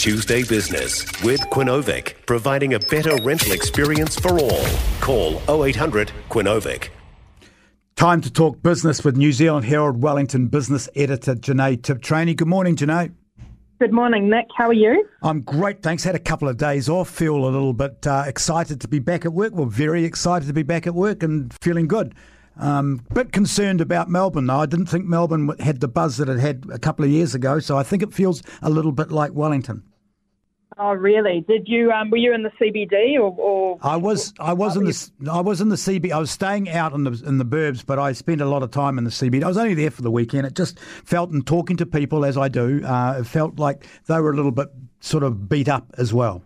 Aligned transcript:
Tuesday 0.00 0.42
Business 0.44 1.04
with 1.22 1.40
Quinovic, 1.50 2.14
providing 2.24 2.72
a 2.72 2.78
better 2.78 3.22
rental 3.22 3.52
experience 3.52 4.18
for 4.18 4.38
all. 4.38 4.64
Call 5.02 5.42
0800 5.66 6.10
Quinovic. 6.30 6.88
Time 7.96 8.22
to 8.22 8.32
talk 8.32 8.62
business 8.62 9.04
with 9.04 9.18
New 9.18 9.30
Zealand 9.30 9.66
Herald 9.66 10.00
Wellington 10.02 10.46
business 10.46 10.88
editor 10.96 11.34
Jenée 11.34 11.76
Tibshraeny. 11.76 12.34
Good 12.34 12.48
morning, 12.48 12.76
Jenée. 12.76 13.12
Good 13.78 13.92
morning, 13.92 14.30
Nick. 14.30 14.46
How 14.56 14.68
are 14.68 14.72
you? 14.72 15.06
I'm 15.22 15.42
great, 15.42 15.82
thanks. 15.82 16.02
Had 16.02 16.14
a 16.14 16.18
couple 16.18 16.48
of 16.48 16.56
days 16.56 16.88
off. 16.88 17.10
Feel 17.10 17.36
a 17.36 17.44
little 17.44 17.74
bit 17.74 18.06
uh, 18.06 18.24
excited 18.26 18.80
to 18.80 18.88
be 18.88 19.00
back 19.00 19.26
at 19.26 19.34
work. 19.34 19.52
Well, 19.54 19.66
very 19.66 20.06
excited 20.06 20.46
to 20.46 20.54
be 20.54 20.62
back 20.62 20.86
at 20.86 20.94
work 20.94 21.22
and 21.22 21.54
feeling 21.60 21.88
good. 21.88 22.14
Um, 22.56 23.04
bit 23.12 23.32
concerned 23.32 23.82
about 23.82 24.08
Melbourne 24.08 24.46
though. 24.46 24.60
I 24.60 24.66
didn't 24.66 24.86
think 24.86 25.04
Melbourne 25.04 25.50
had 25.60 25.80
the 25.80 25.88
buzz 25.88 26.16
that 26.16 26.30
it 26.30 26.38
had 26.38 26.64
a 26.72 26.78
couple 26.78 27.04
of 27.04 27.10
years 27.10 27.34
ago, 27.34 27.58
so 27.58 27.76
I 27.76 27.82
think 27.82 28.02
it 28.02 28.14
feels 28.14 28.42
a 28.62 28.70
little 28.70 28.92
bit 28.92 29.10
like 29.10 29.32
Wellington. 29.34 29.82
Oh, 30.78 30.92
really? 30.92 31.44
Did 31.46 31.64
you? 31.66 31.90
Um, 31.90 32.10
were 32.10 32.16
you 32.16 32.32
in 32.32 32.42
the 32.42 32.50
CBD 32.60 33.14
or? 33.16 33.34
or 33.38 33.78
I 33.82 33.96
was. 33.96 34.32
I 34.38 34.52
was 34.52 34.76
in 34.76 34.84
the. 34.84 35.30
I 35.30 35.40
was 35.40 35.60
in 35.60 35.68
the 35.68 35.76
CBD. 35.76 36.12
I 36.12 36.18
was 36.18 36.30
staying 36.30 36.70
out 36.70 36.92
in 36.92 37.04
the 37.04 37.22
in 37.26 37.38
the 37.38 37.44
burbs, 37.44 37.84
but 37.84 37.98
I 37.98 38.12
spent 38.12 38.40
a 38.40 38.46
lot 38.46 38.62
of 38.62 38.70
time 38.70 38.96
in 38.96 39.04
the 39.04 39.10
CBD. 39.10 39.42
I 39.42 39.48
was 39.48 39.58
only 39.58 39.74
there 39.74 39.90
for 39.90 40.02
the 40.02 40.10
weekend. 40.10 40.46
It 40.46 40.54
just 40.54 40.78
felt, 40.78 41.30
and 41.30 41.46
talking 41.46 41.76
to 41.78 41.86
people 41.86 42.24
as 42.24 42.36
I 42.36 42.48
do, 42.48 42.84
uh, 42.84 43.18
it 43.20 43.24
felt 43.26 43.58
like 43.58 43.86
they 44.06 44.20
were 44.20 44.30
a 44.30 44.36
little 44.36 44.52
bit 44.52 44.68
sort 45.00 45.22
of 45.22 45.48
beat 45.48 45.68
up 45.68 45.92
as 45.98 46.14
well. 46.14 46.42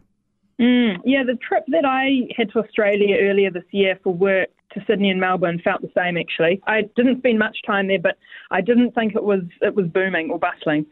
Mm, 0.61 0.99
yeah, 1.05 1.25
the 1.25 1.37
trip 1.37 1.65
that 1.69 1.85
I 1.85 2.33
had 2.37 2.51
to 2.53 2.61
Australia 2.61 3.17
earlier 3.21 3.51
this 3.51 3.65
year 3.73 3.99
for 4.03 4.15
work 4.15 4.49
to 4.73 4.85
Sydney 4.87 5.11
and 5.11 5.21
Melbourne 5.21 5.61
felt 5.63 5.83
the 5.83 5.91
same 5.97 6.17
actually. 6.17 6.61
I 6.67 6.83
didn't 6.97 7.19
spend 7.19 7.39
much 7.39 7.59
time 7.67 7.89
there, 7.89 7.99
but 7.99 8.19
I 8.51 8.61
didn't 8.61 8.93
think 8.93 9.15
it 9.15 9.25
was 9.25 9.41
it 9.63 9.75
was 9.75 9.87
booming 9.87 10.31
or 10.31 10.39
bustling. 10.39 10.87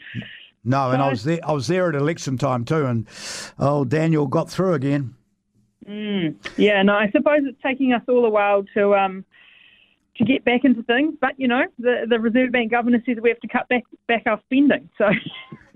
No, 0.64 0.90
and 0.90 1.02
I 1.02 1.08
was 1.08 1.24
there. 1.24 1.40
I 1.42 1.52
was 1.52 1.66
there 1.66 1.88
at 1.88 1.94
election 1.94 2.38
time 2.38 2.64
too, 2.64 2.86
and 2.86 3.08
oh, 3.58 3.84
Daniel 3.84 4.26
got 4.26 4.48
through 4.48 4.74
again. 4.74 5.16
Mm, 5.88 6.36
yeah, 6.56 6.82
no, 6.82 6.94
I 6.94 7.10
suppose 7.10 7.40
it's 7.42 7.60
taking 7.62 7.92
us 7.92 8.02
all 8.08 8.24
a 8.24 8.30
while 8.30 8.62
to 8.74 8.94
um, 8.94 9.24
to 10.16 10.24
get 10.24 10.44
back 10.44 10.60
into 10.64 10.82
things, 10.84 11.14
but 11.20 11.32
you 11.36 11.48
know, 11.48 11.64
the 11.78 12.06
the 12.08 12.20
Reserve 12.20 12.52
Bank 12.52 12.70
governor 12.70 13.02
says 13.04 13.16
we 13.20 13.30
have 13.30 13.40
to 13.40 13.48
cut 13.48 13.68
back 13.68 13.82
back 14.06 14.22
our 14.26 14.40
spending, 14.46 14.88
so. 14.98 15.06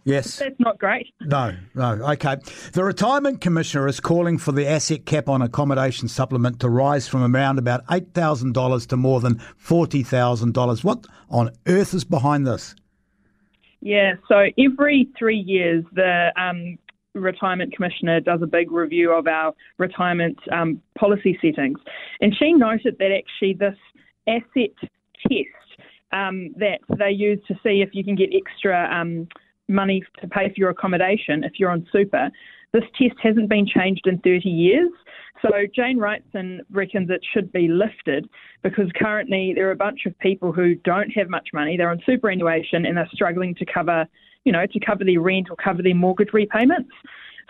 Yes. 0.06 0.38
That's 0.38 0.60
not 0.60 0.78
great. 0.78 1.12
No, 1.20 1.56
no. 1.74 1.94
Okay. 2.12 2.36
The 2.72 2.84
Retirement 2.84 3.40
Commissioner 3.40 3.88
is 3.88 3.98
calling 3.98 4.38
for 4.38 4.52
the 4.52 4.64
asset 4.64 5.04
cap 5.04 5.28
on 5.28 5.42
accommodation 5.42 6.06
supplement 6.06 6.60
to 6.60 6.68
rise 6.68 7.08
from 7.08 7.34
around 7.34 7.58
about 7.58 7.84
$8,000 7.88 8.86
to 8.86 8.96
more 8.96 9.20
than 9.20 9.42
$40,000. 9.60 10.84
What 10.84 11.08
on 11.28 11.50
earth 11.66 11.92
is 11.92 12.04
behind 12.04 12.46
this? 12.46 12.76
Yeah, 13.80 14.14
so 14.28 14.46
every 14.58 15.08
three 15.18 15.38
years, 15.38 15.84
the 15.92 16.32
um, 16.36 16.78
Retirement 17.14 17.74
Commissioner 17.74 18.20
does 18.20 18.42
a 18.42 18.46
big 18.46 18.70
review 18.70 19.12
of 19.12 19.26
our 19.26 19.54
retirement 19.78 20.38
um, 20.52 20.80
policy 20.98 21.38
settings. 21.40 21.78
And 22.20 22.34
she 22.36 22.52
noted 22.52 22.96
that 22.98 23.10
actually 23.12 23.54
this 23.54 23.76
asset 24.26 24.74
test 25.22 25.80
um, 26.12 26.54
that 26.58 26.80
they 26.98 27.10
use 27.10 27.40
to 27.48 27.54
see 27.62 27.82
if 27.82 27.90
you 27.92 28.04
can 28.04 28.14
get 28.14 28.30
extra 28.34 28.88
um, 28.92 29.28
money 29.68 30.02
to 30.20 30.28
pay 30.28 30.48
for 30.48 30.54
your 30.56 30.70
accommodation 30.70 31.44
if 31.44 31.54
you're 31.58 31.70
on 31.70 31.86
super, 31.90 32.30
this 32.72 32.84
test 32.98 33.14
hasn't 33.22 33.48
been 33.48 33.66
changed 33.66 34.06
in 34.06 34.18
30 34.18 34.48
years. 34.48 34.90
So 35.42 35.50
Jane 35.74 35.98
Wrightson 35.98 36.60
reckons 36.70 37.10
it 37.10 37.20
should 37.32 37.52
be 37.52 37.68
lifted 37.68 38.28
because 38.62 38.86
currently 38.96 39.52
there 39.54 39.68
are 39.68 39.72
a 39.72 39.76
bunch 39.76 40.06
of 40.06 40.18
people 40.18 40.52
who 40.52 40.74
don't 40.76 41.10
have 41.10 41.28
much 41.28 41.48
money. 41.52 41.76
They're 41.76 41.90
on 41.90 42.02
superannuation 42.06 42.86
and 42.86 42.96
they're 42.96 43.08
struggling 43.12 43.54
to 43.56 43.66
cover, 43.66 44.06
you 44.44 44.52
know, 44.52 44.66
to 44.66 44.80
cover 44.80 45.04
their 45.04 45.20
rent 45.20 45.48
or 45.50 45.56
cover 45.56 45.82
their 45.82 45.94
mortgage 45.94 46.32
repayments. 46.32 46.90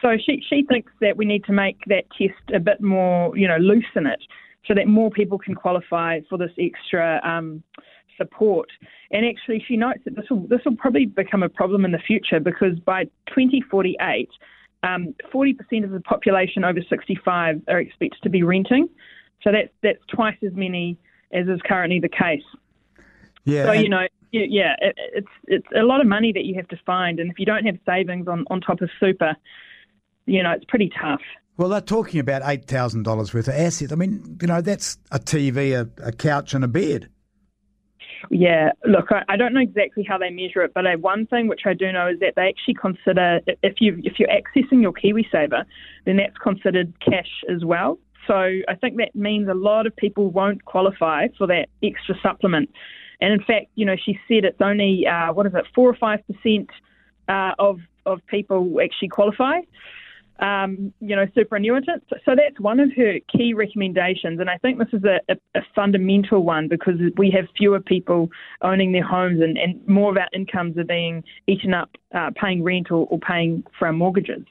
So 0.02 0.16
she 0.24 0.42
she 0.48 0.64
thinks 0.68 0.92
that 1.00 1.16
we 1.16 1.24
need 1.24 1.44
to 1.44 1.52
make 1.52 1.78
that 1.86 2.04
test 2.18 2.34
a 2.54 2.60
bit 2.60 2.80
more, 2.80 3.36
you 3.36 3.48
know, 3.48 3.56
loosen 3.56 4.06
it 4.06 4.20
so 4.66 4.74
that 4.74 4.88
more 4.88 5.10
people 5.10 5.38
can 5.38 5.54
qualify 5.54 6.20
for 6.28 6.36
this 6.36 6.50
extra 6.58 7.20
um, 7.24 7.62
support. 8.16 8.68
And 9.10 9.24
actually, 9.24 9.64
she 9.66 9.76
notes 9.76 10.00
that 10.04 10.16
this 10.16 10.26
will 10.28 10.46
this 10.48 10.60
will 10.64 10.76
probably 10.76 11.06
become 11.06 11.42
a 11.42 11.48
problem 11.48 11.84
in 11.84 11.92
the 11.92 11.98
future 11.98 12.40
because 12.40 12.78
by 12.84 13.04
2048 13.28 14.28
um, 14.86 15.14
40% 15.32 15.84
of 15.84 15.90
the 15.90 16.00
population 16.00 16.64
over 16.64 16.80
65 16.88 17.62
are 17.68 17.80
expected 17.80 18.22
to 18.22 18.30
be 18.30 18.42
renting. 18.42 18.88
So 19.42 19.52
that's 19.52 19.68
that's 19.82 19.98
twice 20.08 20.36
as 20.44 20.52
many 20.54 20.96
as 21.32 21.46
is 21.48 21.60
currently 21.64 22.00
the 22.00 22.08
case. 22.08 22.42
Yeah. 23.44 23.66
So 23.66 23.72
you 23.72 23.88
know, 23.88 24.06
yeah, 24.32 24.74
it, 24.80 24.94
it's 25.14 25.28
it's 25.46 25.66
a 25.76 25.82
lot 25.82 26.00
of 26.00 26.06
money 26.06 26.32
that 26.32 26.44
you 26.44 26.54
have 26.56 26.68
to 26.68 26.78
find, 26.84 27.20
and 27.20 27.30
if 27.30 27.38
you 27.38 27.46
don't 27.46 27.64
have 27.64 27.78
savings 27.86 28.28
on 28.28 28.44
on 28.50 28.60
top 28.60 28.80
of 28.80 28.90
super, 28.98 29.36
you 30.26 30.42
know, 30.42 30.52
it's 30.52 30.64
pretty 30.64 30.90
tough. 31.00 31.20
Well, 31.56 31.68
they're 31.68 31.80
talking 31.80 32.20
about 32.20 32.42
eight 32.44 32.66
thousand 32.66 33.04
dollars 33.04 33.32
worth 33.32 33.48
of 33.48 33.54
assets. 33.54 33.92
I 33.92 33.94
mean, 33.94 34.38
you 34.40 34.48
know, 34.48 34.60
that's 34.60 34.98
a 35.10 35.18
TV, 35.18 35.72
a, 35.72 35.88
a 36.02 36.12
couch, 36.12 36.54
and 36.54 36.64
a 36.64 36.68
bed. 36.68 37.08
Yeah, 38.30 38.72
look, 38.84 39.06
I, 39.10 39.22
I 39.28 39.36
don't 39.36 39.52
know 39.52 39.60
exactly 39.60 40.04
how 40.04 40.18
they 40.18 40.30
measure 40.30 40.62
it, 40.62 40.72
but 40.74 40.86
I, 40.86 40.96
one 40.96 41.26
thing 41.26 41.48
which 41.48 41.62
I 41.64 41.74
do 41.74 41.92
know 41.92 42.08
is 42.08 42.20
that 42.20 42.34
they 42.36 42.48
actually 42.48 42.74
consider 42.74 43.40
if 43.62 43.74
you 43.80 44.00
if 44.04 44.18
you're 44.18 44.28
accessing 44.28 44.82
your 44.82 44.92
KiwiSaver, 44.92 45.64
then 46.04 46.16
that's 46.16 46.36
considered 46.38 46.92
cash 47.00 47.30
as 47.48 47.64
well. 47.64 47.98
So 48.26 48.34
I 48.34 48.74
think 48.80 48.96
that 48.96 49.14
means 49.14 49.48
a 49.48 49.54
lot 49.54 49.86
of 49.86 49.94
people 49.94 50.30
won't 50.30 50.64
qualify 50.64 51.28
for 51.38 51.46
that 51.46 51.68
extra 51.82 52.16
supplement. 52.22 52.70
And 53.20 53.32
in 53.32 53.40
fact, 53.40 53.66
you 53.76 53.86
know, 53.86 53.96
she 53.96 54.18
said 54.28 54.44
it's 54.44 54.60
only 54.60 55.06
uh, 55.06 55.32
what 55.32 55.46
is 55.46 55.54
it, 55.54 55.64
four 55.74 55.88
or 55.88 55.96
five 55.96 56.20
percent 56.26 56.70
uh, 57.28 57.52
of 57.58 57.80
of 58.04 58.20
people 58.26 58.78
actually 58.82 59.08
qualify 59.08 59.60
um, 60.40 60.92
you 61.00 61.16
know, 61.16 61.26
superannuitants. 61.36 62.02
So 62.24 62.34
that's 62.36 62.58
one 62.60 62.80
of 62.80 62.90
her 62.96 63.14
key 63.34 63.54
recommendations, 63.54 64.40
and 64.40 64.50
I 64.50 64.58
think 64.58 64.78
this 64.78 64.88
is 64.92 65.04
a, 65.04 65.20
a, 65.32 65.36
a 65.58 65.62
fundamental 65.74 66.42
one 66.42 66.68
because 66.68 66.94
we 67.16 67.30
have 67.30 67.46
fewer 67.56 67.80
people 67.80 68.28
owning 68.62 68.92
their 68.92 69.06
homes, 69.06 69.40
and, 69.40 69.56
and 69.56 69.86
more 69.88 70.10
of 70.10 70.16
our 70.16 70.28
incomes 70.32 70.76
are 70.78 70.84
being 70.84 71.24
eaten 71.46 71.72
up 71.72 71.90
uh, 72.14 72.30
paying 72.40 72.62
rent 72.62 72.90
or, 72.90 73.06
or, 73.10 73.18
paying 73.18 73.64
for 73.78 73.86
our 73.86 73.92
mortgages. 73.92 74.44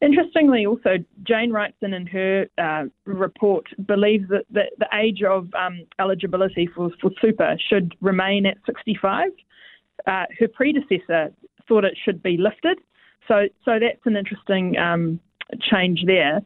Interestingly, 0.00 0.66
also, 0.66 0.96
Jane 1.24 1.50
Wrightson 1.50 1.94
in 1.94 2.06
her 2.06 2.46
uh, 2.58 2.84
report 3.04 3.66
believes 3.86 4.28
that 4.28 4.44
the, 4.50 4.64
the 4.78 4.86
age 4.94 5.22
of 5.22 5.48
um, 5.54 5.86
eligibility 5.98 6.68
for, 6.74 6.90
for 7.00 7.10
super 7.20 7.56
should 7.68 7.94
remain 8.00 8.46
at 8.46 8.58
65. 8.66 9.30
Uh, 10.06 10.24
her 10.38 10.48
predecessor 10.48 11.32
thought 11.66 11.84
it 11.84 11.96
should 12.04 12.22
be 12.22 12.36
lifted. 12.36 12.78
So, 13.26 13.48
so 13.64 13.78
that's 13.80 14.00
an 14.04 14.16
interesting 14.16 14.76
um, 14.78 15.20
change 15.56 16.04
there. 16.06 16.42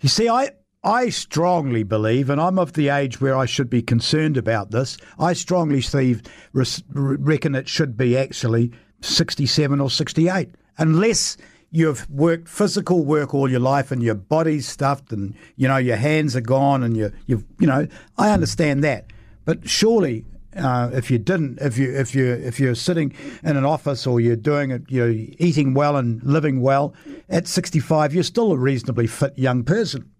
You 0.00 0.08
see, 0.08 0.28
I 0.28 0.50
I 0.84 1.10
strongly 1.10 1.84
believe, 1.84 2.28
and 2.28 2.40
I'm 2.40 2.58
of 2.58 2.72
the 2.72 2.88
age 2.88 3.20
where 3.20 3.36
I 3.36 3.46
should 3.46 3.70
be 3.70 3.82
concerned 3.82 4.36
about 4.36 4.72
this. 4.72 4.98
I 5.18 5.32
strongly, 5.32 5.80
Steve, 5.80 6.22
reckon 6.52 7.54
it 7.54 7.68
should 7.68 7.96
be 7.96 8.18
actually 8.18 8.72
67 9.00 9.80
or 9.80 9.88
68, 9.88 10.48
unless 10.78 11.36
you've 11.70 12.08
worked 12.10 12.48
physical 12.48 13.04
work 13.04 13.32
all 13.32 13.48
your 13.48 13.60
life 13.60 13.92
and 13.92 14.02
your 14.02 14.16
body's 14.16 14.68
stuffed 14.68 15.12
and 15.12 15.34
you 15.56 15.68
know 15.68 15.78
your 15.78 15.96
hands 15.96 16.36
are 16.36 16.42
gone 16.42 16.82
and 16.82 16.96
you 16.96 17.10
you've 17.26 17.44
you 17.58 17.66
know 17.66 17.86
I 18.18 18.30
understand 18.30 18.82
that, 18.84 19.06
but 19.44 19.68
surely 19.68 20.24
uh, 20.56 20.90
if 20.92 21.10
you 21.10 21.18
didn't, 21.18 21.58
if 21.60 21.78
you 21.78 21.92
if 21.92 22.14
you 22.14 22.26
if 22.26 22.60
you're 22.60 22.74
sitting 22.74 23.14
in 23.42 23.56
an 23.56 23.64
office 23.64 24.06
or 24.06 24.20
you're 24.20 24.36
doing 24.36 24.70
it, 24.70 24.82
you're 24.88 25.10
eating 25.10 25.74
well 25.74 25.96
and 25.96 26.22
living 26.22 26.60
well 26.60 26.94
at 27.28 27.48
65, 27.48 28.14
you're 28.14 28.22
still 28.22 28.52
a 28.52 28.58
reasonably 28.58 29.06
fit 29.06 29.36
young 29.38 29.64
person. 29.64 30.11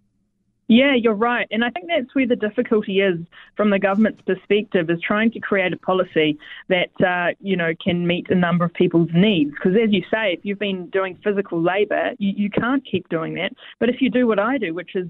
Yeah, 0.69 0.95
you're 0.95 1.15
right. 1.15 1.47
And 1.50 1.65
I 1.65 1.71
think 1.71 1.89
that's 1.89 2.15
where 2.15 2.27
the 2.27 2.37
difficulty 2.37 3.00
is 3.00 3.19
from 3.56 3.71
the 3.71 3.78
government's 3.78 4.23
perspective 4.23 4.89
is 4.91 5.00
trying 5.00 5.31
to 5.33 5.41
create 5.41 5.73
a 5.73 5.77
policy 5.77 6.39
that, 6.69 6.91
uh, 7.06 7.34
you 7.41 7.56
know, 7.56 7.73
can 7.83 8.06
meet 8.06 8.31
a 8.31 8.34
number 8.34 8.65
of 8.65 8.72
people's 8.72 9.11
needs. 9.12 9.51
Because 9.51 9.72
as 9.72 9.93
you 9.93 10.03
say, 10.11 10.33
if 10.33 10.41
you've 10.45 10.61
been 10.61 10.89
doing 10.91 11.19
physical 11.22 11.61
labour, 11.61 12.12
you, 12.19 12.33
you 12.36 12.51
can't 12.51 12.83
keep 12.89 13.09
doing 13.09 13.34
that. 13.34 13.53
But 13.81 13.91
if 13.91 14.01
you 14.01 14.09
do 14.09 14.27
what 14.27 14.39
I 14.39 14.57
do, 14.57 14.72
which 14.72 14.95
is, 14.95 15.09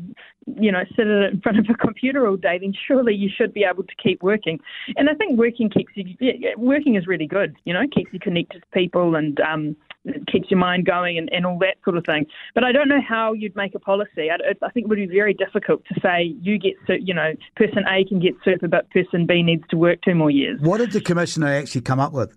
you 0.59 0.73
know, 0.73 0.83
sit 0.97 1.07
in 1.07 1.41
front 1.43 1.59
of 1.59 1.67
a 1.69 1.75
computer 1.87 2.27
all 2.27 2.37
day, 2.37 2.59
then 2.59 2.73
surely 2.89 3.15
you 3.15 3.29
should 3.29 3.53
be 3.53 3.65
able 3.65 3.85
to 3.85 3.95
keep 4.03 4.23
working. 4.23 4.59
And 4.97 5.11
I 5.11 5.15
think 5.15 5.39
working 5.39 5.69
keeps 5.69 5.93
you, 5.95 6.17
working 6.57 6.97
is 6.97 7.07
really 7.07 7.27
good, 7.27 7.57
you 7.65 7.75
know, 7.75 7.83
keeps 7.95 8.13
you 8.13 8.19
connected 8.19 8.63
to 8.63 8.67
people 8.73 9.15
and, 9.15 9.39
um, 9.41 9.77
it 10.05 10.27
keeps 10.27 10.51
your 10.51 10.59
mind 10.59 10.87
going 10.87 11.19
and, 11.19 11.33
and 11.33 11.47
all 11.47 11.59
that 11.59 11.77
sort 11.85 11.97
of 11.97 12.05
thing. 12.05 12.27
But 12.55 12.65
I 12.65 12.73
don't 12.73 12.89
know 12.89 13.01
how 13.07 13.33
you'd 13.33 13.57
make 13.57 13.75
a 13.75 13.79
policy. 13.79 14.31
I, 14.31 14.37
I 14.65 14.71
think 14.71 14.85
it 14.85 14.89
would 14.89 14.97
be 14.97 15.07
very 15.07 15.35
difficult 15.35 15.85
to 15.93 16.01
say 16.01 16.35
you 16.41 16.59
get, 16.59 16.75
you 16.89 17.15
know, 17.15 17.33
person 17.57 17.85
A 17.89 18.05
can 18.05 18.21
get 18.21 18.35
super, 18.45 18.69
but 18.69 18.91
person 18.91 19.27
B 19.27 19.43
needs 19.43 19.65
to 19.71 19.77
work 19.77 20.01
two 20.03 20.15
more 20.15 20.31
years. 20.31 20.61
What 20.61 20.79
did 20.79 20.93
the 20.93 21.01
commissioner 21.01 21.49
actually 21.49 21.83
come 21.83 22.01
up 22.01 22.13
with? 22.13 22.35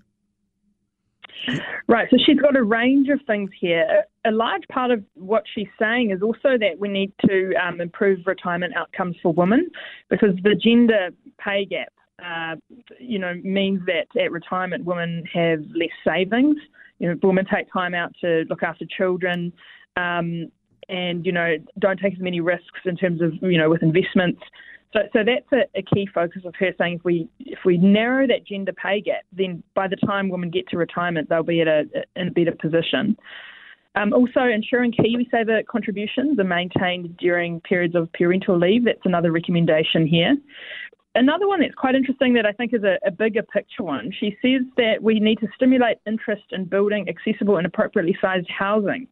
Right, 1.88 2.08
so 2.10 2.18
she's 2.26 2.40
got 2.40 2.56
a 2.56 2.64
range 2.64 3.10
of 3.10 3.20
things 3.28 3.52
here. 3.60 4.04
A 4.26 4.32
large 4.32 4.64
part 4.70 4.90
of 4.90 5.04
what 5.14 5.44
she's 5.54 5.68
saying 5.78 6.10
is 6.10 6.24
also 6.24 6.58
that 6.58 6.80
we 6.80 6.88
need 6.88 7.14
to 7.28 7.54
um, 7.56 7.80
improve 7.80 8.20
retirement 8.26 8.76
outcomes 8.76 9.16
for 9.22 9.32
women 9.32 9.70
because 10.10 10.32
the 10.42 10.56
gender 10.56 11.10
pay 11.38 11.66
gap, 11.66 11.94
uh, 12.24 12.56
you 13.00 13.20
know, 13.20 13.36
means 13.44 13.82
that 13.86 14.08
at 14.20 14.32
retirement 14.32 14.86
women 14.86 15.24
have 15.32 15.60
less 15.76 15.90
savings 16.04 16.58
you 17.00 17.10
know, 17.10 17.16
women 17.24 17.46
take 17.54 17.72
time 17.72 17.94
out 17.94 18.14
to 18.22 18.46
look 18.50 18.64
after 18.64 18.86
children. 18.86 19.52
Um, 19.98 20.52
and 20.88 21.26
you 21.26 21.32
know, 21.32 21.56
don't 21.80 22.00
take 22.00 22.14
as 22.14 22.20
many 22.20 22.40
risks 22.40 22.80
in 22.86 22.96
terms 22.96 23.22
of 23.22 23.34
you 23.42 23.58
know 23.58 23.70
with 23.70 23.82
investments. 23.82 24.42
So, 24.94 25.00
so 25.12 25.20
that's 25.26 25.52
a, 25.52 25.78
a, 25.78 25.82
key 25.82 26.08
focus 26.14 26.44
of 26.46 26.54
her 26.60 26.72
saying 26.78 26.96
if 26.96 27.04
we 27.04 27.28
if 27.40 27.60
we 27.66 27.78
narrow 27.78 28.28
that 28.28 28.46
gender 28.48 28.72
pay 28.72 29.02
gap, 29.02 29.24
then 29.34 29.62
by 29.74 29.88
the 29.88 29.98
time 29.98 30.30
women 30.30 30.50
get 30.50 30.70
to 30.70 30.78
retirement, 30.78 31.28
they'll 31.28 31.44
be 31.44 31.62
at 31.62 31.68
a, 31.68 31.84
in 32.16 32.30
a 32.30 32.32
better 32.32 32.54
position. 32.54 33.18
Um, 33.96 34.14
also, 34.14 34.42
ensuring 34.42 34.94
KiwiSaver 34.94 35.66
contributions 35.68 36.38
are 36.40 36.44
maintained 36.44 37.18
during 37.18 37.62
periods 37.62 37.96
of 37.96 38.12
parental 38.14 38.58
leave. 38.58 38.86
That's 38.86 39.00
another 39.06 39.32
recommendation 39.32 40.06
here. 40.06 40.36
Another 41.16 41.48
one 41.48 41.62
that's 41.62 41.74
quite 41.74 41.96
interesting 41.96 42.34
that 42.34 42.46
I 42.46 42.52
think 42.52 42.74
is 42.74 42.84
a, 42.84 42.98
a, 43.08 43.12
bigger 43.12 43.42
picture 43.42 43.84
one. 43.84 44.12
She 44.20 44.38
says 44.42 44.62
that 44.76 45.02
we 45.02 45.22
need 45.22 45.40
to 45.40 45.48
stimulate 45.56 45.98
interest 46.06 46.44
in 46.52 46.66
building 46.66 47.08
accessible 47.08 47.56
and 47.56 47.66
appropriately 47.66 48.18
sized 48.22 48.50
housing 48.50 49.08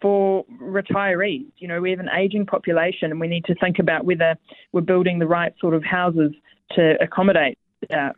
for 0.00 0.46
retirees. 0.60 1.46
You 1.58 1.68
know, 1.68 1.82
we 1.82 1.90
have 1.90 2.00
an 2.00 2.08
aging 2.16 2.46
population 2.46 3.10
and 3.10 3.20
we 3.20 3.28
need 3.28 3.44
to 3.44 3.54
think 3.56 3.78
about 3.78 4.06
whether 4.06 4.36
we're 4.72 4.80
building 4.80 5.18
the 5.18 5.26
right 5.26 5.52
sort 5.60 5.74
of 5.74 5.84
houses 5.84 6.32
to 6.72 6.94
accommodate 7.02 7.58
uh, 7.90 8.10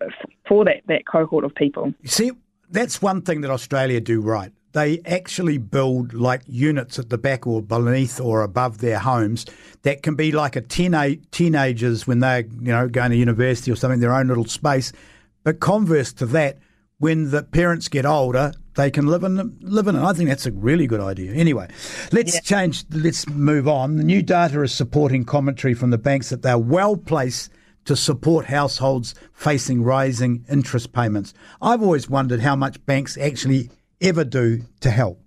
for 0.48 0.64
that, 0.64 0.82
that 0.86 1.06
cohort 1.06 1.44
of 1.44 1.52
people. 1.54 1.92
You 2.02 2.08
see, 2.08 2.30
that's 2.70 3.02
one 3.02 3.22
thing 3.22 3.40
that 3.40 3.50
Australia 3.50 4.00
do 4.00 4.20
right 4.20 4.52
they 4.72 5.00
actually 5.04 5.58
build 5.58 6.14
like 6.14 6.42
units 6.46 6.98
at 6.98 7.10
the 7.10 7.18
back 7.18 7.46
or 7.46 7.62
beneath 7.62 8.20
or 8.20 8.42
above 8.42 8.78
their 8.78 8.98
homes 8.98 9.46
that 9.82 10.02
can 10.02 10.14
be 10.14 10.32
like 10.32 10.56
a 10.56 10.60
teenage, 10.60 11.20
teenagers 11.30 12.06
when 12.06 12.20
they're 12.20 12.40
you 12.40 12.72
know 12.72 12.88
going 12.88 13.10
to 13.10 13.16
university 13.16 13.70
or 13.70 13.76
something, 13.76 14.00
their 14.00 14.14
own 14.14 14.28
little 14.28 14.46
space. 14.46 14.92
But 15.42 15.60
converse 15.60 16.12
to 16.14 16.26
that, 16.26 16.58
when 16.98 17.30
the 17.30 17.42
parents 17.42 17.88
get 17.88 18.04
older, 18.04 18.52
they 18.74 18.90
can 18.90 19.06
live 19.06 19.24
in 19.24 19.58
live 19.60 19.88
in 19.88 19.96
it. 19.96 20.02
I 20.02 20.12
think 20.12 20.28
that's 20.28 20.46
a 20.46 20.52
really 20.52 20.86
good 20.86 21.00
idea. 21.00 21.32
Anyway, 21.32 21.68
let's 22.12 22.34
yeah. 22.34 22.40
change. 22.40 22.84
Let's 22.90 23.28
move 23.28 23.66
on. 23.66 23.96
The 23.96 24.04
new 24.04 24.22
data 24.22 24.62
is 24.62 24.72
supporting 24.72 25.24
commentary 25.24 25.74
from 25.74 25.90
the 25.90 25.98
banks 25.98 26.30
that 26.30 26.42
they're 26.42 26.58
well 26.58 26.96
placed 26.96 27.50
to 27.86 27.96
support 27.96 28.46
households 28.46 29.14
facing 29.32 29.82
rising 29.82 30.44
interest 30.48 30.92
payments. 30.92 31.32
I've 31.60 31.82
always 31.82 32.08
wondered 32.08 32.40
how 32.40 32.54
much 32.54 32.84
banks 32.86 33.16
actually 33.16 33.70
ever 34.00 34.24
do 34.24 34.62
to 34.80 34.90
help? 34.90 35.20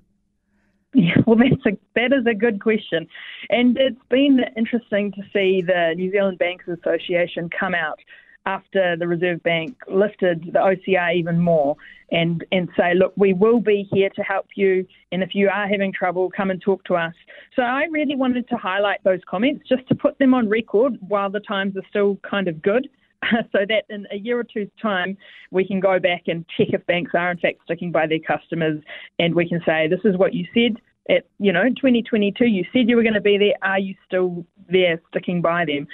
Yeah, 0.94 1.16
well, 1.26 1.38
that's 1.38 1.66
a, 1.66 1.78
that 1.96 2.14
is 2.14 2.26
a 2.28 2.36
good 2.36 2.62
question. 2.62 3.08
And 3.50 3.78
it's 3.78 3.98
been 4.10 4.42
interesting 4.56 5.12
to 5.14 5.22
see 5.34 5.64
the 5.66 5.94
New 5.96 6.12
Zealand 6.12 6.38
Banks 6.38 6.66
Association 6.68 7.50
come 7.50 7.74
out 7.74 8.00
after 8.46 8.96
the 8.98 9.08
Reserve 9.08 9.42
Bank 9.44 9.76
lifted 9.88 10.50
the 10.52 10.60
OCR 10.60 11.16
even 11.16 11.40
more 11.40 11.76
and, 12.12 12.46
and 12.52 12.70
say, 12.78 12.94
look, 12.94 13.14
we 13.16 13.34
will 13.34 13.60
be 13.60 13.88
here 13.92 14.10
to 14.16 14.22
help 14.22 14.48
you. 14.56 14.86
And 15.12 15.24
if 15.24 15.30
you 15.34 15.50
are 15.50 15.68
having 15.68 15.94
trouble, 15.94 16.30
come 16.30 16.52
and 16.52 16.62
talk 16.62 16.84
to 16.86 16.96
us. 16.96 17.14
So 17.56 17.62
I 17.62 17.86
really 17.90 18.16
wanted 18.16 18.48
to 18.50 18.58
highlight 18.58 19.04
those 19.04 19.22
comments 19.28 19.68
just 19.68 19.88
to 19.88 19.96
put 19.96 20.20
them 20.20 20.34
on 20.34 20.50
record 20.50 20.98
while 21.08 21.30
the 21.30 21.40
times 21.40 21.76
are 21.78 21.88
still 21.90 22.20
kind 22.30 22.48
of 22.48 22.62
good. 22.62 22.88
so 23.52 23.60
that 23.68 23.86
in 23.90 24.08
a 24.12 24.18
year 24.18 24.40
or 24.40 24.44
two's 24.44 24.70
time, 24.82 25.18
we 25.52 25.66
can 25.66 25.80
go 25.80 26.00
back 26.00 26.24
and 26.28 26.46
check 26.58 26.68
if 26.70 26.86
banks 26.86 27.12
are 27.14 27.32
in 27.32 27.38
fact 27.38 27.60
sticking 27.66 27.92
by 27.92 28.08
their 28.08 28.20
customers, 28.20 28.82
and 29.20 29.36
we 29.36 29.48
can 29.48 29.62
say, 29.66 29.88
this 29.88 30.00
is 30.04 30.18
what 30.18 30.34
you 30.34 30.46
said. 30.54 30.82
At, 31.10 31.26
you 31.38 31.52
know, 31.52 31.66
2022, 31.66 32.46
you 32.46 32.66
said 32.72 32.88
you 32.88 32.96
were 32.96 33.04
going 33.04 33.14
to 33.14 33.22
be 33.22 33.38
there. 33.38 33.56
Are 33.62 33.80
you 33.80 33.96
still 34.06 34.46
there, 34.70 35.02
sticking 35.10 35.42
by 35.42 35.66
them? 35.66 35.88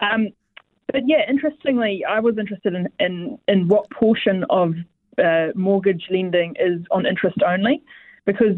Um, 0.00 0.28
but 0.92 1.02
yeah, 1.06 1.28
interestingly, 1.28 2.04
I 2.08 2.20
was 2.20 2.38
interested 2.38 2.74
in, 2.74 2.88
in, 3.00 3.38
in 3.48 3.66
what 3.66 3.90
portion 3.90 4.44
of 4.50 4.74
uh, 5.18 5.48
mortgage 5.54 6.06
lending 6.10 6.54
is 6.60 6.80
on 6.92 7.06
interest 7.06 7.38
only, 7.44 7.82
because 8.24 8.56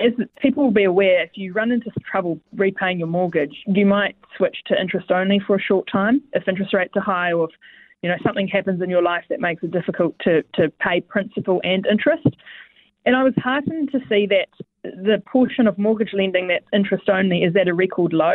as 0.00 0.12
people 0.40 0.64
will 0.64 0.72
be 0.72 0.84
aware, 0.84 1.22
if 1.22 1.30
you 1.34 1.52
run 1.52 1.70
into 1.70 1.90
trouble 2.10 2.40
repaying 2.54 2.98
your 2.98 3.08
mortgage, 3.08 3.62
you 3.66 3.84
might 3.84 4.16
switch 4.36 4.58
to 4.66 4.80
interest 4.80 5.10
only 5.10 5.40
for 5.46 5.56
a 5.56 5.60
short 5.60 5.88
time 5.90 6.22
if 6.32 6.48
interest 6.48 6.72
rates 6.72 6.92
are 6.96 7.02
high 7.02 7.32
or 7.32 7.48
if 7.48 7.50
you 8.02 8.08
know 8.08 8.16
something 8.24 8.48
happens 8.48 8.80
in 8.80 8.88
your 8.88 9.02
life 9.02 9.24
that 9.28 9.40
makes 9.40 9.62
it 9.62 9.70
difficult 9.70 10.14
to, 10.20 10.42
to 10.54 10.70
pay 10.80 11.00
principal 11.02 11.60
and 11.64 11.86
interest. 11.86 12.28
And 13.04 13.14
I 13.14 13.22
was 13.22 13.34
heartened 13.36 13.90
to 13.92 13.98
see 14.08 14.26
that 14.26 14.48
the 14.82 15.22
portion 15.30 15.66
of 15.66 15.78
mortgage 15.78 16.12
lending 16.12 16.48
that's 16.48 16.64
interest 16.72 17.08
only 17.08 17.42
is 17.42 17.54
at 17.56 17.68
a 17.68 17.74
record 17.74 18.12
low. 18.12 18.34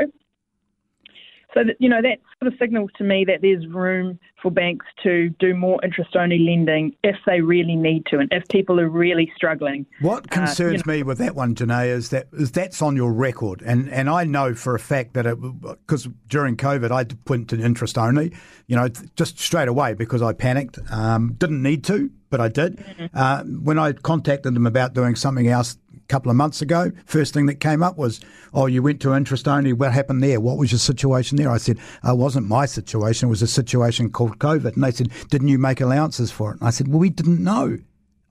So 1.56 1.64
that, 1.64 1.78
you 1.80 1.88
know 1.88 2.02
that 2.02 2.20
sort 2.42 2.52
of 2.52 2.60
signals 2.60 2.92
to 2.98 3.06
me 3.06 3.24
that 3.26 3.42
there's 3.42 3.66
room 3.68 4.20
for 4.42 4.52
banks 4.52 4.86
to 5.04 5.30
do 5.40 5.56
more 5.56 5.80
interest-only 5.84 6.38
lending 6.38 6.94
if 7.04 7.16
they 7.26 7.40
really 7.40 7.78
need 7.78 8.06
to, 8.08 8.20
and 8.20 8.28
if 8.32 8.46
people 8.50 8.80
are 8.80 8.90
really 8.90 9.32
struggling. 9.36 9.86
What 10.02 10.30
concerns 10.30 10.60
uh, 10.60 10.84
you 10.86 10.92
know, 10.92 10.98
me 10.98 11.04
with 11.04 11.18
that 11.20 11.34
one, 11.34 11.56
Jenée, 11.56 11.88
is 11.88 12.10
that 12.10 12.28
is 12.34 12.52
that's 12.52 12.82
on 12.82 12.98
your 12.98 13.14
record, 13.14 13.62
and 13.62 13.90
and 13.90 14.10
I 14.10 14.26
know 14.26 14.54
for 14.54 14.76
a 14.76 14.80
fact 14.80 15.14
that 15.14 15.26
it 15.26 15.40
because 15.62 16.10
during 16.28 16.58
COVID 16.58 16.92
I 16.92 17.06
went 17.30 17.50
to 17.50 17.60
interest 17.60 17.98
only, 17.98 18.34
you 18.68 18.76
know, 18.76 18.90
just 19.16 19.40
straight 19.40 19.70
away 19.70 19.94
because 19.94 20.22
I 20.22 20.34
panicked, 20.34 20.78
um, 20.92 21.36
didn't 21.38 21.64
need 21.64 21.86
to, 21.86 22.12
but 22.30 22.42
I 22.42 22.50
did. 22.50 22.78
Mm-hmm. 22.78 23.06
Uh, 23.14 23.44
when 23.64 23.80
I 23.80 23.94
contacted 23.94 24.54
them 24.54 24.68
about 24.68 24.94
doing 24.94 25.16
something 25.16 25.48
else 25.48 25.78
couple 26.08 26.30
of 26.30 26.38
months 26.38 26.62
ago, 26.62 26.92
first 27.06 27.34
thing 27.34 27.46
that 27.48 27.56
came 27.56 27.82
up 27.82 27.98
was, 27.98 28.20
oh, 28.54 28.66
you 28.66 28.82
went 28.82 29.02
to 29.02 29.14
interest 29.14 29.48
only. 29.48 29.74
What 29.74 29.92
happened 29.92 30.24
there? 30.24 30.40
What 30.40 30.58
was 30.58 30.72
your 30.72 30.80
situation 30.80 31.38
there? 31.38 31.50
I 31.50 31.58
said, 31.58 31.80
oh, 32.04 32.14
it 32.14 32.18
wasn't 32.18 32.48
my 32.48 32.66
situation. 32.66 33.28
It 33.28 33.30
was 33.30 33.42
a 33.42 33.48
situation 33.48 34.12
called 34.12 34.40
COVID. 34.40 34.76
And 34.76 34.84
they 34.84 34.92
said, 34.92 35.10
didn't 35.30 35.48
you 35.48 35.58
make 35.58 35.82
allowances 35.82 36.32
for 36.32 36.52
it? 36.52 36.60
And 36.60 36.68
I 36.68 36.72
said, 36.72 36.88
well, 36.88 37.00
we 37.00 37.10
didn't 37.10 37.44
know. 37.44 37.78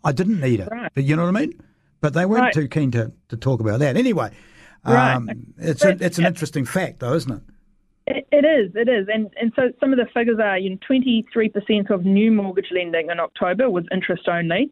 I 0.05 0.12
didn't 0.12 0.41
need 0.41 0.61
it. 0.61 0.69
Right. 0.71 0.91
But 0.94 1.05
you 1.05 1.17
know 1.17 1.25
what 1.25 1.37
I 1.37 1.41
mean? 1.41 1.61
But 2.00 2.12
they 2.12 2.26
weren't 2.26 2.43
right. 2.43 2.55
too 2.55 2.69
keen 2.69 2.91
to, 2.93 3.12
to 3.29 3.37
talk 3.37 3.61
about 3.61 3.81
that. 3.81 3.97
Anyway, 3.97 4.31
right. 4.85 5.15
um, 5.15 5.31
it's, 5.59 5.85
a, 5.85 5.97
it's 6.05 6.19
an 6.19 6.27
interesting 6.27 6.65
fact, 6.65 7.00
though, 7.00 7.15
isn't 7.15 7.32
it? 7.32 7.43
It, 8.06 8.29
it 8.31 8.44
is, 8.44 8.73
it 8.75 8.88
is. 8.88 9.06
And, 9.12 9.31
and 9.41 9.53
so 9.56 9.73
some 9.81 9.93
of 9.93 9.99
the 9.99 10.06
figures 10.12 10.38
are, 10.38 10.59
you 10.59 10.70
know, 10.70 10.79
23% 10.88 11.91
of 11.91 12.05
new 12.05 12.31
mortgage 12.31 12.69
lending 12.70 13.09
in 13.11 13.19
October 13.19 13.70
was 13.70 13.85
interest 13.91 14.29
only 14.29 14.70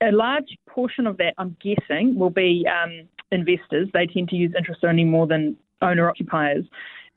a 0.00 0.12
large 0.12 0.56
portion 0.68 1.06
of 1.06 1.16
that, 1.18 1.34
I'm 1.38 1.56
guessing, 1.60 2.18
will 2.18 2.30
be 2.30 2.66
um, 2.66 3.08
investors. 3.30 3.88
They 3.92 4.06
tend 4.06 4.28
to 4.28 4.36
use 4.36 4.52
interest 4.56 4.84
only 4.84 5.04
more 5.04 5.26
than 5.26 5.56
owner 5.80 6.08
occupiers. 6.08 6.64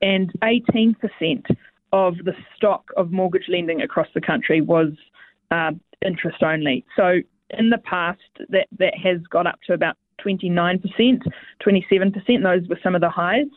And 0.02 0.32
18% 0.44 0.96
of 1.94 2.16
the 2.26 2.34
stock 2.56 2.90
of 2.98 3.12
mortgage 3.12 3.46
lending 3.48 3.82
across 3.82 4.08
the 4.14 4.22
country 4.22 4.62
was 4.62 4.92
uh, 5.52 5.72
interest 6.06 6.44
only. 6.44 6.86
So 6.96 7.20
in 7.52 7.70
the 7.70 7.78
past, 7.80 8.20
that, 8.50 8.68
that 8.80 8.94
has 8.98 9.20
got 9.30 9.48
up 9.48 9.60
to 9.68 9.74
about 9.74 9.98
29%, 10.26 10.82
27%. 11.66 12.44
Those 12.44 12.68
were 12.68 12.80
some 12.84 12.96
of 12.96 13.02
the 13.02 13.10
highs. 13.10 13.48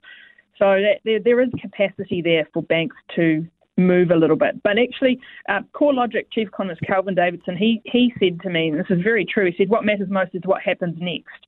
So 0.58 0.80
that, 0.80 1.00
there, 1.04 1.20
there 1.20 1.40
is 1.40 1.50
capacity 1.60 2.20
there 2.22 2.46
for 2.52 2.62
banks 2.62 2.96
to 3.16 3.46
move 3.78 4.10
a 4.10 4.16
little 4.16 4.36
bit. 4.36 4.62
But 4.62 4.78
actually, 4.78 5.20
uh, 5.48 5.60
CoreLogic 5.74 6.26
Chief 6.32 6.48
Economist 6.48 6.82
Kelvin 6.82 7.14
Davidson, 7.14 7.56
he, 7.56 7.80
he 7.84 8.12
said 8.18 8.40
to 8.42 8.50
me, 8.50 8.68
and 8.68 8.78
this 8.78 8.86
is 8.90 9.02
very 9.02 9.24
true, 9.24 9.50
he 9.50 9.56
said, 9.56 9.70
what 9.70 9.84
matters 9.84 10.10
most 10.10 10.34
is 10.34 10.42
what 10.44 10.60
happens 10.60 10.96
next. 11.00 11.46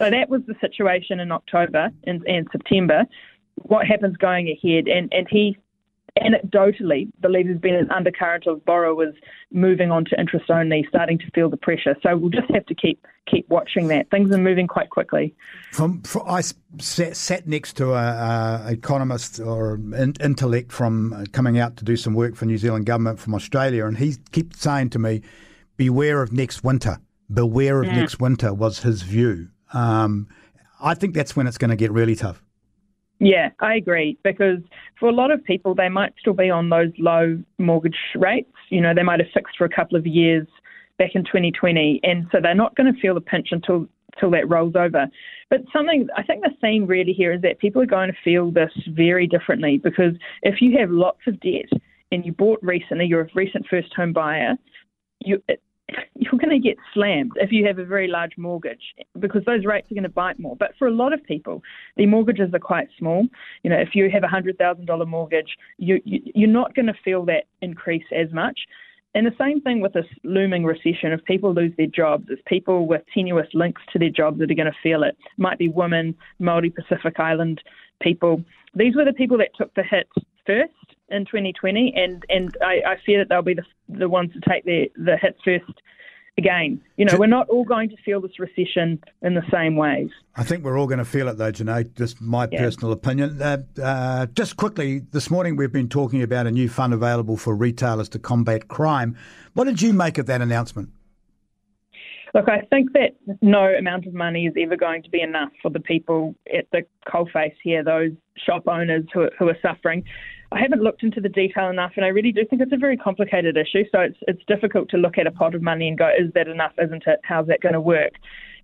So 0.00 0.10
that 0.10 0.28
was 0.28 0.42
the 0.46 0.54
situation 0.60 1.20
in 1.20 1.32
October 1.32 1.90
and, 2.04 2.22
and 2.26 2.46
September. 2.52 3.04
What 3.56 3.86
happens 3.86 4.16
going 4.16 4.48
ahead? 4.48 4.88
And, 4.88 5.12
and 5.12 5.26
he 5.28 5.56
anecdotally 6.20 7.10
believe 7.20 7.46
there's 7.46 7.60
been 7.60 7.74
an 7.74 7.90
undercurrent 7.90 8.46
of 8.46 8.64
borrowers 8.64 9.14
moving 9.52 9.90
on 9.90 10.04
to 10.06 10.18
interest 10.18 10.50
only, 10.50 10.84
starting 10.88 11.18
to 11.18 11.30
feel 11.34 11.48
the 11.48 11.56
pressure. 11.56 11.96
So 12.02 12.16
we'll 12.16 12.30
just 12.30 12.50
have 12.52 12.66
to 12.66 12.74
keep 12.74 13.04
keep 13.26 13.48
watching 13.48 13.88
that. 13.88 14.10
Things 14.10 14.34
are 14.34 14.38
moving 14.38 14.66
quite 14.66 14.90
quickly. 14.90 15.34
From, 15.72 16.02
from 16.02 16.22
I 16.26 16.42
sat, 16.78 17.16
sat, 17.16 17.46
next 17.46 17.76
to 17.76 17.92
a, 17.92 18.66
a 18.66 18.72
economist 18.72 19.40
or 19.40 19.74
in, 19.74 20.14
intellect 20.20 20.72
from 20.72 21.12
uh, 21.12 21.24
coming 21.32 21.58
out 21.58 21.76
to 21.78 21.84
do 21.84 21.96
some 21.96 22.14
work 22.14 22.36
for 22.36 22.46
New 22.46 22.58
Zealand 22.58 22.86
government 22.86 23.18
from 23.18 23.34
Australia, 23.34 23.86
and 23.86 23.98
he 23.98 24.16
kept 24.32 24.56
saying 24.56 24.90
to 24.90 24.98
me, 24.98 25.22
"Beware 25.76 26.22
of 26.22 26.32
next 26.32 26.64
winter. 26.64 26.98
Beware 27.32 27.80
of 27.82 27.86
yeah. 27.86 28.00
next 28.00 28.20
winter." 28.20 28.52
Was 28.54 28.80
his 28.80 29.02
view. 29.02 29.48
Um, 29.72 30.28
I 30.80 30.94
think 30.94 31.14
that's 31.14 31.36
when 31.36 31.46
it's 31.46 31.58
going 31.58 31.70
to 31.70 31.76
get 31.76 31.90
really 31.90 32.14
tough. 32.14 32.42
Yeah, 33.20 33.50
I 33.60 33.74
agree 33.74 34.16
because 34.22 34.58
for 34.98 35.08
a 35.08 35.12
lot 35.12 35.30
of 35.30 35.42
people, 35.44 35.74
they 35.74 35.88
might 35.88 36.12
still 36.20 36.34
be 36.34 36.50
on 36.50 36.68
those 36.68 36.92
low 36.98 37.42
mortgage 37.58 37.98
rates. 38.14 38.52
You 38.70 38.80
know, 38.80 38.94
they 38.94 39.02
might 39.02 39.18
have 39.20 39.28
fixed 39.34 39.56
for 39.58 39.64
a 39.64 39.68
couple 39.68 39.98
of 39.98 40.06
years 40.06 40.46
back 40.98 41.10
in 41.14 41.24
2020, 41.24 42.00
and 42.04 42.26
so 42.30 42.38
they're 42.40 42.54
not 42.54 42.76
going 42.76 42.92
to 42.92 43.00
feel 43.00 43.14
the 43.14 43.20
pinch 43.20 43.48
until 43.50 43.88
until 44.14 44.30
that 44.30 44.48
rolls 44.48 44.74
over. 44.74 45.06
But 45.50 45.60
something 45.72 46.08
I 46.16 46.22
think 46.22 46.42
the 46.42 46.50
theme 46.60 46.86
really 46.86 47.12
here 47.12 47.32
is 47.32 47.42
that 47.42 47.58
people 47.58 47.82
are 47.82 47.86
going 47.86 48.10
to 48.10 48.16
feel 48.24 48.50
this 48.50 48.72
very 48.88 49.26
differently 49.26 49.78
because 49.78 50.14
if 50.42 50.60
you 50.60 50.76
have 50.78 50.90
lots 50.90 51.20
of 51.26 51.40
debt 51.40 51.70
and 52.10 52.24
you 52.24 52.32
bought 52.32 52.58
recently, 52.62 53.06
you're 53.06 53.22
a 53.22 53.28
recent 53.34 53.66
first 53.68 53.94
home 53.94 54.12
buyer, 54.12 54.54
you 55.20 55.42
you're 56.14 56.38
going 56.38 56.50
to 56.50 56.58
get 56.58 56.76
slammed 56.92 57.32
if 57.36 57.52
you 57.52 57.66
have 57.66 57.78
a 57.78 57.84
very 57.84 58.08
large 58.08 58.36
mortgage 58.36 58.94
because 59.18 59.42
those 59.44 59.64
rates 59.64 59.90
are 59.90 59.94
going 59.94 60.02
to 60.02 60.08
bite 60.08 60.38
more. 60.38 60.56
But 60.56 60.72
for 60.78 60.88
a 60.88 60.92
lot 60.92 61.12
of 61.12 61.24
people, 61.24 61.62
the 61.96 62.06
mortgages 62.06 62.52
are 62.52 62.58
quite 62.58 62.88
small. 62.98 63.26
You 63.62 63.70
know, 63.70 63.78
if 63.78 63.90
you 63.94 64.10
have 64.10 64.24
a 64.24 64.28
hundred 64.28 64.58
thousand 64.58 64.86
dollar 64.86 65.06
mortgage, 65.06 65.56
you, 65.78 66.00
you 66.04 66.20
you're 66.34 66.48
not 66.48 66.74
going 66.74 66.86
to 66.86 66.94
feel 67.04 67.24
that 67.26 67.44
increase 67.62 68.04
as 68.14 68.32
much. 68.32 68.58
And 69.14 69.26
the 69.26 69.34
same 69.38 69.60
thing 69.62 69.80
with 69.80 69.94
this 69.94 70.06
looming 70.22 70.64
recession. 70.64 71.12
If 71.12 71.24
people 71.24 71.54
lose 71.54 71.72
their 71.76 71.86
jobs, 71.86 72.26
it's 72.28 72.42
people 72.46 72.86
with 72.86 73.02
tenuous 73.12 73.48
links 73.54 73.82
to 73.92 73.98
their 73.98 74.10
jobs 74.10 74.38
that 74.38 74.50
are 74.50 74.54
going 74.54 74.66
to 74.66 74.78
feel 74.82 75.02
it. 75.02 75.16
Might 75.38 75.58
be 75.58 75.68
women, 75.68 76.14
Maori 76.38 76.70
Pacific 76.70 77.18
Island 77.18 77.62
people. 78.02 78.44
These 78.74 78.94
were 78.94 79.04
the 79.04 79.14
people 79.14 79.38
that 79.38 79.48
took 79.56 79.74
the 79.74 79.82
hit 79.82 80.08
first 80.46 80.87
in 81.10 81.24
2020, 81.24 81.92
and 81.96 82.24
and 82.28 82.56
I, 82.62 82.92
I 82.92 82.96
fear 83.04 83.18
that 83.18 83.28
they'll 83.28 83.42
be 83.42 83.54
the 83.54 83.64
the 83.88 84.08
ones 84.08 84.32
to 84.32 84.40
take 84.48 84.64
the 84.64 84.90
the 84.96 85.16
hit 85.16 85.36
first 85.44 85.80
again. 86.38 86.80
You 86.96 87.04
know, 87.04 87.16
we're 87.18 87.26
not 87.26 87.48
all 87.48 87.64
going 87.64 87.90
to 87.90 87.96
feel 88.04 88.20
this 88.20 88.38
recession 88.38 89.02
in 89.22 89.34
the 89.34 89.42
same 89.52 89.76
ways. 89.76 90.08
I 90.36 90.44
think 90.44 90.64
we're 90.64 90.78
all 90.78 90.86
going 90.86 90.98
to 90.98 91.04
feel 91.04 91.28
it, 91.28 91.36
though, 91.36 91.52
Jenée. 91.52 91.92
Just 91.94 92.20
my 92.20 92.48
yeah. 92.50 92.60
personal 92.60 92.92
opinion. 92.92 93.42
Uh, 93.42 93.58
uh, 93.82 94.26
just 94.26 94.56
quickly, 94.56 95.00
this 95.00 95.30
morning 95.30 95.56
we've 95.56 95.72
been 95.72 95.88
talking 95.88 96.22
about 96.22 96.46
a 96.46 96.50
new 96.50 96.68
fund 96.68 96.94
available 96.94 97.36
for 97.36 97.54
retailers 97.54 98.08
to 98.10 98.18
combat 98.18 98.68
crime. 98.68 99.16
What 99.54 99.64
did 99.64 99.82
you 99.82 99.92
make 99.92 100.16
of 100.16 100.26
that 100.26 100.40
announcement? 100.40 100.90
Look, 102.34 102.48
I 102.48 102.60
think 102.70 102.92
that 102.92 103.16
no 103.40 103.64
amount 103.64 104.06
of 104.06 104.14
money 104.14 104.46
is 104.46 104.54
ever 104.60 104.76
going 104.76 105.02
to 105.02 105.10
be 105.10 105.22
enough 105.22 105.50
for 105.62 105.70
the 105.70 105.80
people 105.80 106.34
at 106.56 106.66
the 106.72 106.82
coalface 107.06 107.54
here, 107.62 107.82
those 107.82 108.12
shop 108.36 108.68
owners 108.68 109.04
who, 109.12 109.28
who 109.38 109.48
are 109.48 109.56
suffering. 109.62 110.04
I 110.50 110.60
haven't 110.60 110.82
looked 110.82 111.02
into 111.02 111.20
the 111.20 111.28
detail 111.28 111.68
enough, 111.68 111.92
and 111.96 112.04
I 112.04 112.08
really 112.08 112.32
do 112.32 112.44
think 112.48 112.62
it's 112.62 112.72
a 112.72 112.78
very 112.78 112.96
complicated 112.96 113.56
issue. 113.56 113.84
So 113.92 114.00
it's 114.00 114.16
it's 114.22 114.42
difficult 114.46 114.88
to 114.90 114.96
look 114.96 115.18
at 115.18 115.26
a 115.26 115.30
pot 115.30 115.54
of 115.54 115.62
money 115.62 115.88
and 115.88 115.98
go, 115.98 116.08
is 116.08 116.32
that 116.34 116.48
enough? 116.48 116.72
Isn't 116.82 117.04
it? 117.06 117.20
How's 117.22 117.46
that 117.48 117.60
going 117.60 117.74
to 117.74 117.80
work? 117.80 118.12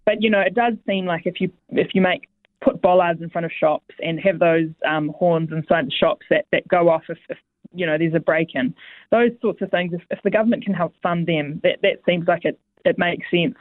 But 0.06 0.22
you 0.22 0.30
know, 0.30 0.40
it 0.40 0.54
does 0.54 0.74
seem 0.86 1.06
like 1.06 1.26
if 1.26 1.40
you 1.40 1.50
if 1.70 1.88
you 1.94 2.00
make 2.00 2.28
put 2.62 2.80
bollards 2.80 3.20
in 3.20 3.28
front 3.28 3.44
of 3.44 3.52
shops 3.52 3.94
and 4.00 4.18
have 4.20 4.38
those 4.38 4.68
um, 4.88 5.12
horns 5.18 5.50
inside 5.52 5.86
the 5.86 5.92
shops 5.92 6.24
that, 6.30 6.46
that 6.50 6.66
go 6.68 6.88
off 6.88 7.02
if, 7.10 7.18
if 7.28 7.36
you 7.74 7.84
know 7.84 7.98
there's 7.98 8.14
a 8.14 8.20
break 8.20 8.48
in, 8.54 8.74
those 9.10 9.30
sorts 9.42 9.60
of 9.60 9.70
things. 9.70 9.92
If, 9.92 10.02
if 10.10 10.20
the 10.22 10.30
government 10.30 10.64
can 10.64 10.74
help 10.74 10.94
fund 11.02 11.26
them, 11.26 11.60
that 11.62 11.80
that 11.82 12.00
seems 12.06 12.26
like 12.26 12.44
it 12.44 12.58
it 12.84 12.98
makes 12.98 13.26
sense. 13.30 13.56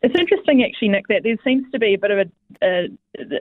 It's 0.00 0.14
interesting, 0.16 0.62
actually, 0.62 0.88
Nick, 0.88 1.08
that 1.08 1.22
there 1.24 1.36
seems 1.42 1.68
to 1.72 1.78
be 1.78 1.94
a 1.94 1.98
bit 1.98 2.12
of 2.12 2.18
a, 2.18 2.64
a, 2.64 2.88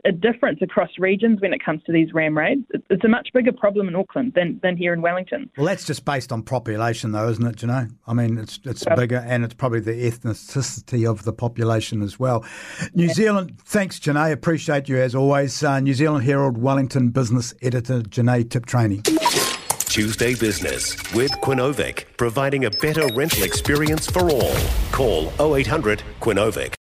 a, 0.06 0.12
difference 0.12 0.60
across 0.64 0.90
regions 0.98 1.40
when 1.40 1.54
it 1.54 1.64
comes 1.64 1.84
to 1.84 1.92
these 1.92 2.14
ram 2.14 2.36
raids. 2.36 2.64
It's 2.90 3.04
a 3.04 3.08
much 3.08 3.30
bigger 3.32 3.52
problem 3.52 3.88
in 3.88 3.96
Auckland 3.96 4.34
than, 4.34 4.60
than 4.64 4.76
here 4.76 4.92
in 4.92 5.02
Wellington. 5.02 5.52
Well, 5.56 5.68
that's 5.68 5.86
just 5.86 6.04
based 6.04 6.32
on 6.32 6.42
population, 6.42 7.12
though, 7.12 7.30
isn't 7.30 7.46
it, 7.46 7.64
know? 7.64 7.88
I 8.08 8.14
mean, 8.14 8.40
it's, 8.40 8.60
it's 8.64 8.84
well, 8.88 8.96
bigger 8.96 9.18
and 9.28 9.44
it's 9.44 9.54
probably 9.54 9.82
the 9.82 9.92
ethnicity 9.92 11.08
of 11.08 11.26
the 11.26 11.34
population 11.34 12.02
as 12.02 12.20
well. 12.20 12.44
New 12.96 13.06
yeah. 13.06 13.14
Zealand, 13.14 13.60
thanks, 13.64 14.00
Jenée. 14.00 14.32
Appreciate 14.32 14.90
you 14.90 14.98
as 14.98 15.14
always. 15.14 15.62
Uh, 15.62 15.80
New 15.80 15.94
Zealand 15.94 16.26
Herald 16.26 16.58
Wellington 16.58 17.10
business 17.10 17.54
editor, 17.62 18.02
Jenée 18.02 18.46
Tibshraeny. 18.46 19.26
Tuesday 19.89 20.36
Business 20.36 20.96
with 21.13 21.32
Quinovic, 21.41 22.03
providing 22.17 22.65
a 22.65 22.70
better 22.70 23.08
rental 23.13 23.44
experience 23.44 24.06
for 24.06 24.29
all. 24.29 24.53
Call 24.91 25.32
0800 25.39 26.03
Quinovic. 26.20 26.75